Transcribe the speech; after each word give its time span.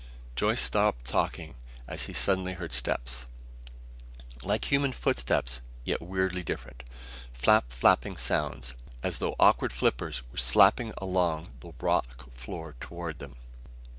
Joyce 0.35 0.61
stopped 0.61 1.05
talking 1.05 1.53
as 1.87 2.05
he 2.07 2.13
suddenly 2.13 2.53
heard 2.53 2.73
steps, 2.73 3.27
like 4.41 4.71
human 4.71 4.93
footsteps 4.93 5.61
yet 5.83 6.01
weirdly 6.01 6.41
different 6.41 6.81
flap 7.31 7.71
flapping 7.71 8.17
sounds 8.17 8.73
as 9.03 9.19
though 9.19 9.35
awkward 9.39 9.71
flippers 9.71 10.23
were 10.31 10.39
slapping 10.39 10.91
along 10.97 11.49
the 11.59 11.73
rock 11.79 12.33
floor 12.33 12.73
toward 12.79 13.19
them. 13.19 13.35